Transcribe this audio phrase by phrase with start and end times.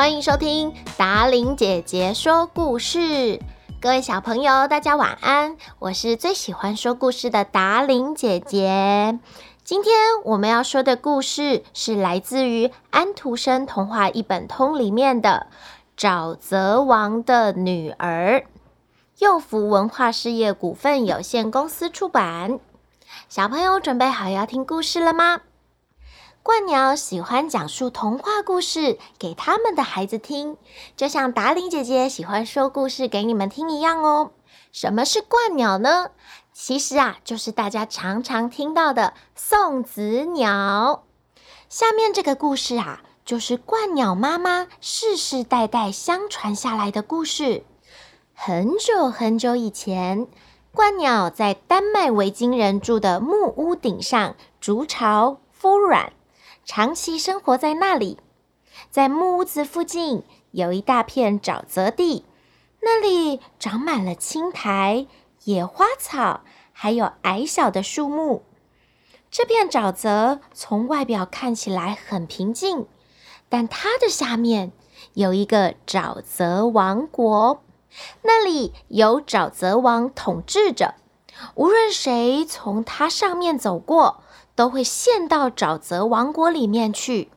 [0.00, 3.38] 欢迎收听达伶姐姐说故事。
[3.82, 5.58] 各位小朋友，大家晚安！
[5.78, 9.18] 我是最喜欢说故事的达伶姐姐。
[9.62, 9.92] 今天
[10.24, 15.48] 我们要说的故事是来自于安徒生童话一本通里面的
[16.02, 18.38] 《沼泽王的女儿》，
[19.18, 22.58] 幼福文化事业股份有限公司出版。
[23.28, 25.42] 小朋友准备好要听故事了吗？
[26.42, 30.56] 鸛鸟喜欢讲述童话故事给他们的孩子听，
[30.96, 34.30] 就像达伶姐姐喜欢说故事给你们听一样哦。
[34.72, 36.10] 什么是鹳鸟呢？
[36.54, 41.04] 其实啊，就是大家常常听到的送子鸟。
[41.68, 47.64] 下面这个故事啊，就是鹳鸟妈妈世世代代相传下来的故事。
[48.34, 50.26] 很久很久以前，
[50.74, 56.14] 鹳鸟在丹麦维京人住的木屋顶上筑巢孵卵。
[56.64, 58.18] 长期生活在那里，
[58.90, 60.22] 在木屋子附近
[60.52, 62.24] 有一大片沼泽地，
[62.80, 65.06] 那里长满了青苔、
[65.44, 66.40] 野花草，
[66.72, 68.44] 还有矮小的树木。
[69.30, 72.86] 这片沼泽从外表看起来很平静，
[73.48, 74.72] 但它的下面
[75.14, 77.62] 有一个沼泽王国，
[78.22, 80.94] 那里有沼泽王统治着，
[81.54, 84.22] 无论谁从它上面走过，
[84.60, 87.30] 都会陷到沼泽王国里面去。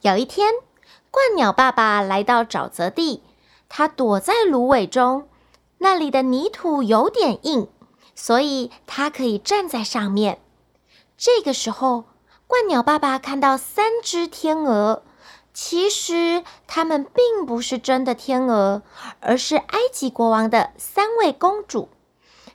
[0.00, 0.54] 有一天，
[1.12, 3.22] 鹳鸟爸爸来到沼泽地，
[3.68, 5.28] 他躲在芦苇中，
[5.76, 7.68] 那里的泥土有点硬，
[8.14, 10.40] 所以他可以站在上面。
[11.18, 12.04] 这个时候，
[12.48, 15.02] 鹳鸟爸爸看到三只天鹅，
[15.52, 18.80] 其实它们并不是真的天鹅，
[19.20, 21.90] 而是埃及国王的三位公主，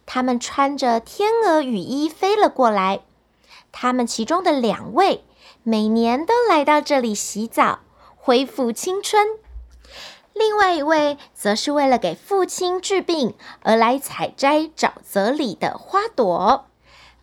[0.07, 3.01] 她们穿着天鹅羽衣飞了过来。
[3.77, 5.25] 他们其中的两位
[5.61, 7.79] 每年都来到这里洗澡，
[8.15, 9.21] 恢复青春；
[10.31, 16.67] 另外一位则是为了给父亲治病而来采摘沼泽里的花朵。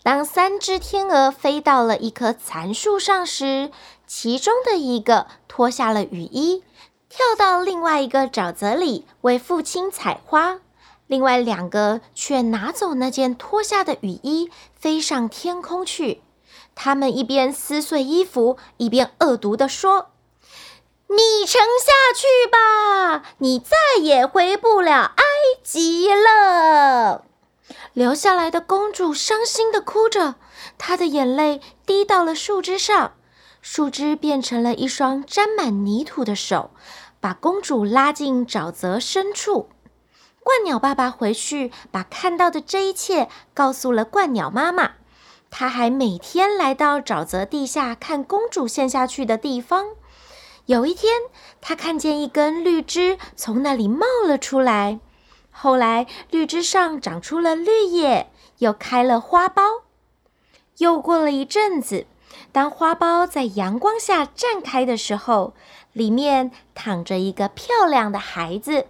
[0.03, 3.71] 当三只天鹅飞到了一棵残树上时，
[4.07, 6.63] 其中的一个脱下了雨衣，
[7.09, 10.59] 跳到另外一个沼泽里为父亲采花；
[11.07, 16.21] 另外两个却拿走那件脱下的雨衣，飞上天空去。
[16.75, 20.11] 他们一边撕碎衣服，一边恶毒地说
[21.09, 25.25] ：“你沉下去吧，你再也回不了埃
[25.63, 27.25] 及了。”
[27.93, 30.37] 留下来的公主伤心地哭着，
[30.79, 33.13] 她的眼泪滴到了树枝上，
[33.61, 36.71] 树枝变成了一双沾满泥土的手，
[37.21, 39.69] 把公主拉进沼泽深处。
[40.43, 44.93] 鹳鸟爸爸回去，把看到的这一切告诉了鹳鸟妈妈。
[45.55, 49.89] 他还每天来到沼泽地下看公主陷下去的地方。
[50.65, 51.13] 有一天，
[51.61, 54.99] 他看见一根绿枝从那里冒了出来。
[55.51, 59.83] 后来，绿枝上长出了绿叶，又开了花苞。
[60.79, 62.07] 又过了一阵子，
[62.51, 65.53] 当花苞在阳光下绽开的时候，
[65.93, 68.87] 里面躺着一个漂亮的孩子。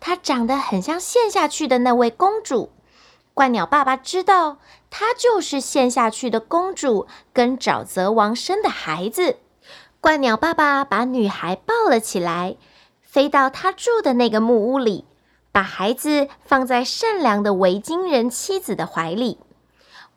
[0.00, 2.70] 她长得很像陷下去的那位公主。
[3.34, 4.58] 鸛鸟爸爸知道，
[4.94, 9.38] 她就是陷下去的公主跟沼泽王生的孩子。
[10.02, 12.56] 怪鸟爸爸把女孩抱了起来，
[13.00, 15.06] 飞到他住的那个木屋里，
[15.50, 19.38] 把孩子放在善良的维京人妻子的怀里。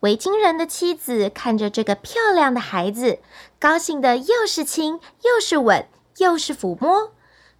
[0.00, 3.20] 维京人的妻子看着这个漂亮的孩子，
[3.58, 5.88] 高兴得又是亲又是吻
[6.18, 7.12] 又是抚摸。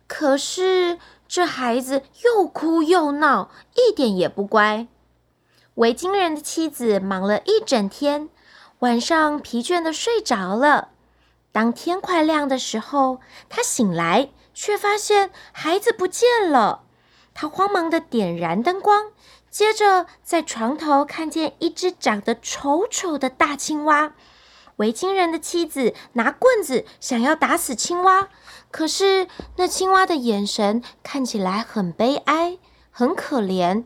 [0.07, 4.87] 可是这孩子又哭又闹，一点也不乖。
[5.77, 8.31] 维京人的妻子忙了一整天，
[8.79, 10.89] 晚上疲倦地睡着了。
[11.53, 13.21] 当天快亮的时候，
[13.51, 16.85] 她醒来，却发现孩子不见了。
[17.35, 19.13] 她慌忙地点燃灯光，
[19.51, 24.15] 接着在床头看见一只长得丑丑的大青蛙。
[24.77, 28.31] 维京人的妻子拿棍子想要打死青蛙，
[28.71, 32.57] 可是那青蛙的眼神看起来很悲哀，
[32.91, 33.85] 很可怜。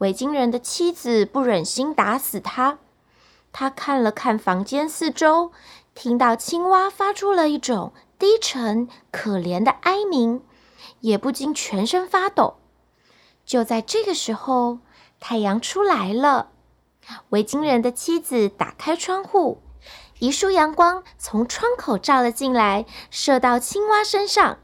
[0.00, 2.78] 维京人的妻子不忍心打死他，
[3.52, 5.52] 他看了看房间四周，
[5.94, 10.42] 听到青蛙发出了一种低沉可怜的哀鸣，
[11.00, 12.54] 也不禁全身发抖。
[13.44, 14.78] 就在这个时候，
[15.20, 16.48] 太阳出来了，
[17.28, 19.60] 维京人的妻子打开窗户，
[20.18, 24.60] 一束阳光从窗口照了进来，射到青蛙身上，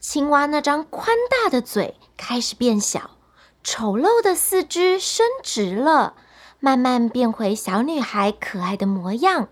[0.00, 3.12] 青蛙那张宽大的嘴开始变小。
[3.64, 6.14] 丑陋的四肢伸直了，
[6.60, 9.48] 慢慢变回小女孩可爱的模样。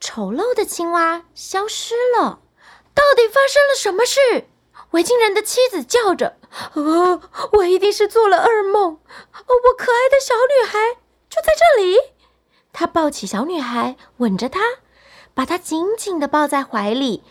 [0.00, 2.40] 丑陋的青蛙消失了。
[2.92, 4.48] 到底发生了什么事？
[4.90, 6.36] 维京人的妻子叫着
[6.74, 7.20] ：“哦，
[7.52, 8.94] 我一定是做了噩梦！
[8.94, 8.98] 哦，
[9.48, 11.00] 我可爱的小女孩
[11.30, 11.96] 就在这里。”
[12.72, 14.60] 他抱起小女孩，吻着她，
[15.32, 17.22] 把她紧紧地抱在怀里。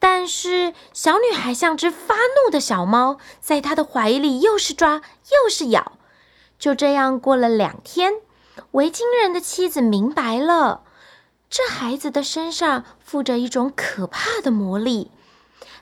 [0.00, 5.92] 但是小女孩像只发怒的小猫，在他的怀里又是抓又是咬。
[6.58, 8.14] 就这样过了两天，
[8.72, 10.82] 维京人的妻子明白了，
[11.48, 15.10] 这孩子的身上附着一种可怕的魔力。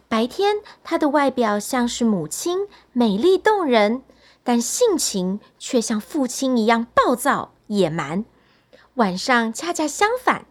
[0.09, 4.03] 白天，他的外表像是母亲，美丽动人，
[4.43, 8.25] 但性情却像父亲一样暴躁野蛮。
[8.95, 10.47] 晚上恰恰相反，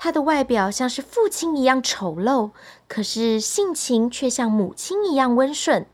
[0.00, 2.52] 他的外表像是父亲一样丑陋，
[2.86, 5.86] 可是性情却像母亲一样温顺。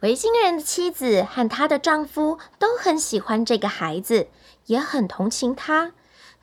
[0.00, 4.28] 维京人的妻子和她的丈夫都很喜欢这个孩子，
[4.64, 5.92] 也很同情他，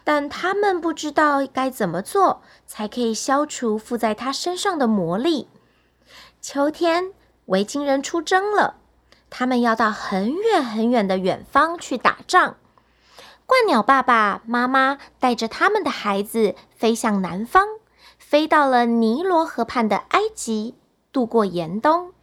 [0.04, 5.48] 但他们不知道该怎么做才可以消除附在他身上的魔力。
[6.42, 7.12] 秋天，
[7.46, 8.76] 维京人出征了。
[9.32, 12.58] 他们要到很远很远的远方去打仗。
[13.48, 17.68] 鸛鸟爸爸妈妈带着他们的孩子飞向南方，
[18.18, 20.76] 飞到了尼罗河畔的埃及，
[21.12, 22.14] 度过严冬。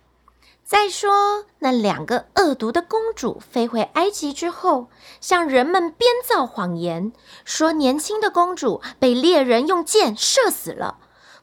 [0.64, 4.88] 再说，那两个恶毒的公主飞回埃及之后，
[5.20, 7.12] 向人们编造谎言，
[7.44, 10.98] 说年轻的公主被猎人用箭射死了。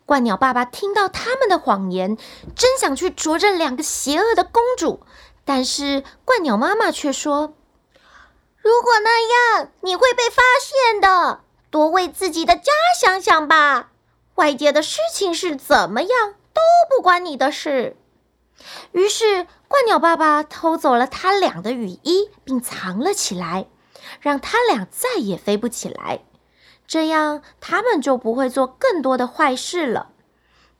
[0.06, 2.18] 鹳鸟爸爸听到他们的谎言，
[2.56, 5.02] 真想去啄这两个邪恶的公主，
[5.44, 7.54] 但是鹳鸟妈妈却说
[8.68, 11.40] ：“如果那样，你会被发现的。
[11.70, 13.92] 多为自己的家想想吧，
[14.36, 17.96] 外界的事情是怎么样，都不关你的事。”
[18.92, 23.68] 于是，鸛鸟爸爸偷走了他俩的雨衣，并藏了起来，
[24.20, 26.26] 让他俩再也飞不起来。
[26.86, 30.10] 这样，他们就不会做更多的坏事了。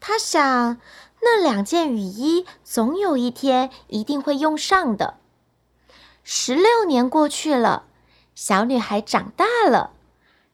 [0.02, 0.78] 他想，
[1.22, 5.20] 那两件雨衣总有一天一定会用上的。
[6.30, 7.84] 十六年过去了，
[8.36, 9.92] 小女孩长大了，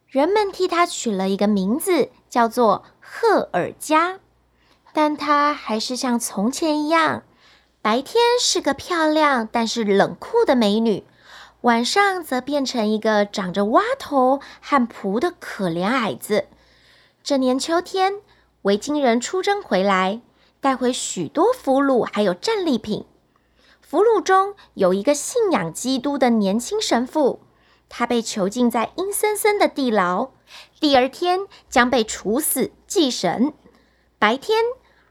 [0.06, 4.20] 人们替她取了一个名字，叫做赫尔加。
[4.92, 7.24] 但她还是像从前一样，
[7.82, 11.04] 白天是个漂亮但是冷酷的美女。
[11.62, 16.46] 晚上则变成一个长着蛙头和蹼的可怜矮子。
[17.24, 18.20] 这年秋天，
[18.62, 20.20] 维京人出征回来，
[20.60, 23.04] 带回许多俘虏，还有战利品。
[23.94, 27.42] 俘虏中有一个信仰基督的年轻神父，
[27.88, 30.30] 他被囚禁在阴森森的地牢，
[30.80, 33.52] 第二天将被处死祭神。
[34.18, 34.58] 白天，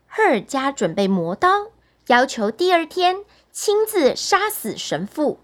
[0.05, 1.67] 赫尔加准备磨刀，
[2.07, 5.39] 要求第二天亲自杀死神父。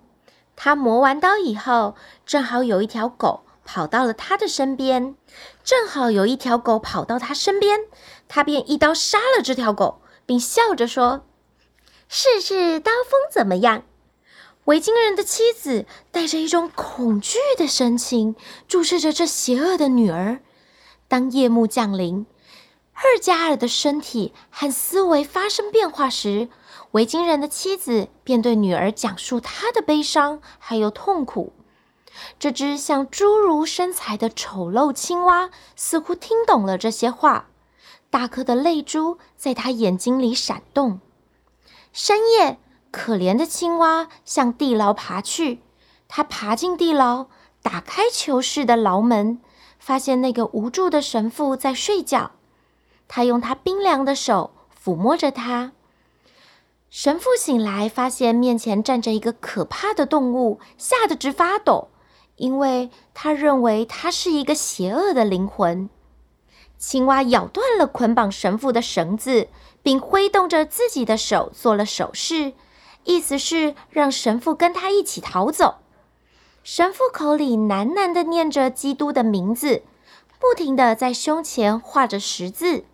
[0.57, 1.95] 他磨完刀以后，
[2.25, 5.15] 正好有一条狗跑到了他的身边。
[5.63, 7.79] 正好有一条狗跑到他身边，
[8.27, 11.21] 他便一刀杀了这条狗，并笑着说
[12.09, 13.83] ：“试试刀锋怎么样？”
[14.65, 18.35] 维京人的妻子带着一种恐惧的神情
[18.67, 20.41] 注视着这邪恶的女儿。
[21.07, 22.25] 当夜幕降临，
[22.93, 26.49] 赫加尔的身体和思维发生变化时，
[26.91, 31.53] 维京人的妻子便对女儿讲述她的悲伤还有痛苦。
[32.37, 37.49] 这只像侏儒身材的丑陋青蛙似乎听懂了这些话，
[38.09, 40.99] 大颗的泪珠在他眼睛里闪动。
[41.91, 42.57] 深夜，
[42.91, 45.61] 可怜的青蛙向地牢爬去。
[46.07, 47.27] 它爬进地牢，
[47.61, 49.39] 打开囚室的牢门，
[49.77, 52.31] 发现那个无助的神父在睡觉。
[53.07, 54.51] 他用他冰凉的手
[54.83, 55.71] 抚摸着他。
[56.89, 61.89] 神父醒来，发现面前站着一个可怕的动物，吓得直发抖，
[62.37, 65.89] 因为他认为他是一个邪恶的灵魂。
[66.79, 69.49] 青蛙咬断了捆绑神父的绳子，
[69.83, 72.53] 并挥动着自己的手做了手势，
[73.03, 75.79] 意思是让神父跟他一起逃走。
[76.63, 79.83] 神父口里喃喃地念着基督的名字，
[80.39, 82.85] 不停地在胸前画着十字。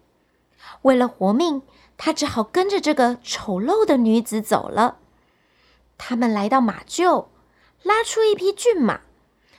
[0.82, 1.62] 为了活命，
[1.96, 4.98] 他只好跟着这个丑陋的女子走了。
[5.98, 7.28] 他们来到马厩，
[7.84, 9.02] 拉出一匹骏马。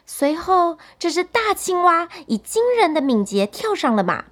[0.06, 4.26] 随后，这只大青蛙以惊人的敏捷跳上了马。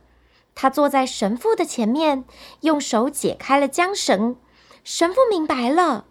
[0.55, 2.25] 他坐在神父的前面，
[2.61, 4.37] 用手解开了缰绳。
[4.85, 6.05] 神父明白了，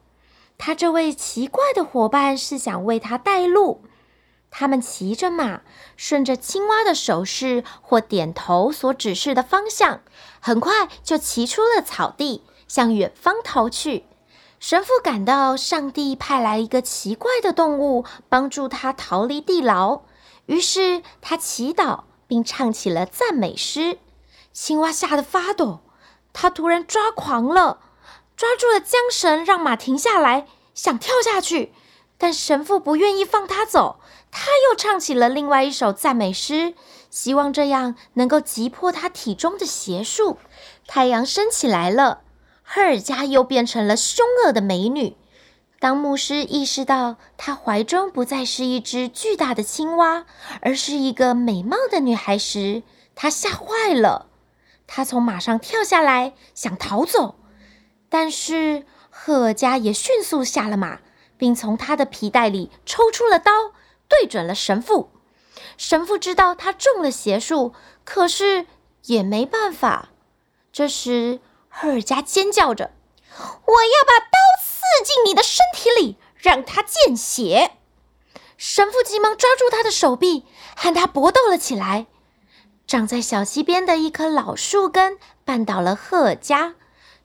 [0.58, 3.86] 他这位奇怪的伙伴是想为他带路。
[4.52, 5.62] 他们骑着马，
[5.96, 10.02] 顺着青蛙的手势或点头所指示的方向，
[10.42, 14.04] 很快就骑出了草地，向远方逃去。
[14.64, 20.04] 神父感到上帝派来一个奇怪的动物，帮助他逃离地牢。
[20.46, 24.00] 于是他祈祷，并唱起了赞美诗。
[24.54, 25.82] 青蛙吓得发抖，
[26.32, 27.80] 他突然抓狂了。
[28.38, 31.74] 抓住了缰绳，让马停下来，想跳下去，
[32.18, 34.00] 但神父不愿意放他走。
[34.32, 36.74] 他又唱起了另外一首赞美诗，
[37.10, 40.38] 希望这样能够击破他体中的邪术。
[40.88, 42.22] 太阳升起来了，
[42.64, 45.16] 赫尔加又变成了凶恶的美女。
[45.80, 50.26] 当牧师意识到她怀中不再是一只巨大的青蛙，
[50.62, 54.28] 而是一个美貌的女孩时，他吓坏了。
[54.88, 57.36] 他从马上跳下来，想逃走，
[58.10, 61.00] 但是赫尔加也迅速下了马，
[61.38, 63.52] 并从他的皮带里抽出了刀，
[64.08, 65.10] 对准了神父。
[65.78, 67.74] 神父知道他中了邪术，
[68.06, 68.68] 可是
[69.06, 70.10] 也没办法。
[70.72, 71.40] 这时，
[71.76, 72.92] 赫尔加尖叫着
[73.34, 77.72] ：“我要把刀！”刺进你的身体里，让它见血。
[78.58, 82.06] 神父急忙抓住他的手臂，和他搏斗了起来。
[82.86, 86.76] 长在小溪边的一棵老树根绊倒了赫尔加，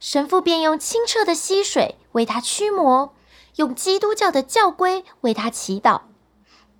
[0.00, 3.14] 神父便用清澈的溪水为他驱魔，
[3.57, 6.00] 用基督教的教规为他祈祷。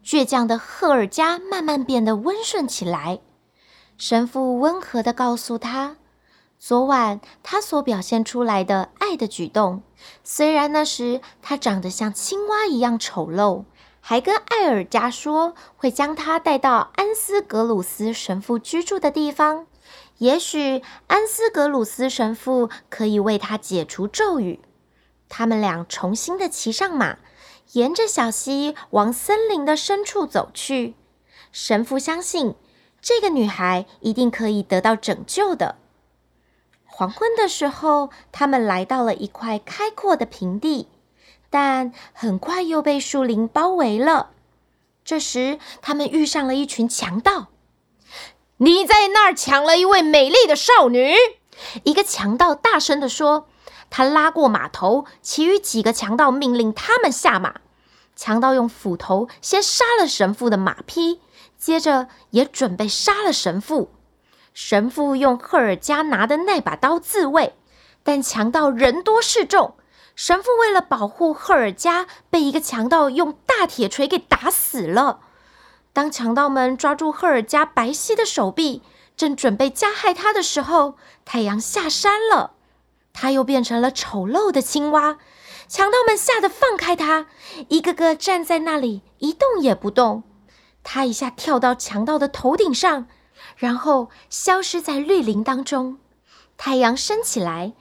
[0.03, 3.21] 倔强的赫尔加慢慢变得温顺起来。
[3.99, 5.97] 神父温和地告诉他。
[6.59, 9.83] 昨晚他所表现出来的爱的举动，
[10.25, 13.65] 虽然那时他长得像青蛙一样丑陋，
[14.01, 19.67] 还跟艾尔加说会将他带到安斯格鲁斯神父居住的地方，
[20.19, 24.61] 也许安斯格鲁斯神父可以为他解除咒语。
[25.29, 27.19] 他们俩重新的骑上马，
[27.75, 30.97] 沿着小溪往森林的深处走去。
[31.53, 32.57] 神父相信
[33.01, 35.77] 这个女孩一定可以得到拯救的。
[36.99, 40.89] 黄昏的时候，他们来到了一块开阔的平地，
[41.49, 44.31] 但很快又被树林包围了。
[45.05, 47.47] 这时，他们遇上了一群强盗。
[48.59, 51.15] “你在那儿抢了一位美丽的少女！”
[51.85, 53.47] 一个强盗大声地说。
[53.91, 57.61] 他拉过马头，其余几个强盗命令他们下马。
[58.17, 61.21] 强盗用斧头先杀了神父的马匹，
[61.57, 63.93] 接着也准备杀了神父。
[64.61, 67.55] 神父用赫尔加拿的那把刀自卫，
[68.03, 69.77] 但强盗人多势众。
[70.17, 75.21] 神父为了保护赫尔加，被一个强盗用大铁锤给打死了。
[75.93, 78.83] 当强盗们抓住赫尔加白皙的手臂，
[79.17, 82.55] 正准备加害他的时候，太阳下山了，
[83.13, 85.19] 他又变成了丑陋的青蛙。
[85.69, 87.27] 强盗们吓得放开他，
[87.69, 90.25] 一个个站在那里一动也不动。
[90.83, 93.07] 他一下跳到强盗的头顶上。
[93.57, 95.99] 然后消失在绿林当中。
[96.57, 97.73] 太阳升起来，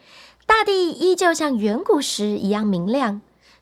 [0.45, 3.21] 大地依旧像远古时一样明亮。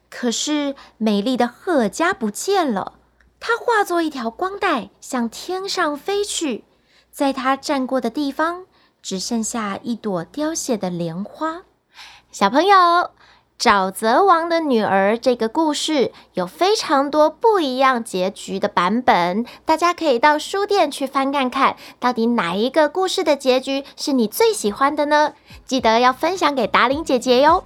[0.10, 2.94] 可是美丽的赫尔加不见了，
[3.40, 6.64] 她化作一条光带向天上飞去。
[7.12, 8.66] 在她站过的地方，
[9.02, 11.64] 只剩下一朵凋谢的莲花。
[12.32, 13.12] 小朋友。
[13.60, 25.34] 沼泽王的女儿这个故事有非常多不一样结局的版本，大家可以到书店去翻看看，到底哪一个故事的结局是你最喜欢的呢？
[25.66, 27.64] 记得要分享给达琳姐姐哟。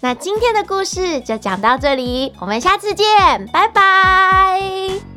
[0.00, 5.09] 那今天的故事就讲到这里，我们下次见，拜拜。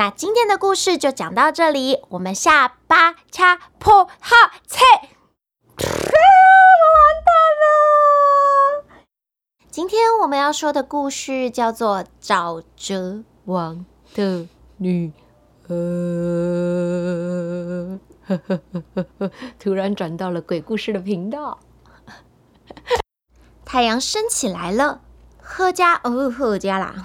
[0.00, 4.78] 那今天的故事就讲到这里，我们下巴掐破哈切，
[5.76, 5.86] 完
[7.26, 7.30] 蛋
[7.60, 8.82] 了！
[9.70, 15.12] 今天我们要说的故事叫做《沼泽王的女
[15.68, 15.74] 儿》。
[19.60, 21.58] 突然转到了鬼故事的频道。
[23.66, 25.02] 太阳升起来了，
[25.42, 27.04] 赫家哦，赫家啦。